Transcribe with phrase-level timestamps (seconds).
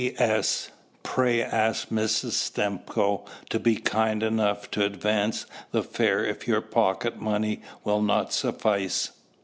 [0.17, 0.71] "P.S.
[1.03, 2.31] Pray ask Mrs.
[2.31, 8.33] Stimcoe to be kind enough to advance the fare if your pocket money will not
[8.33, 9.11] suffice."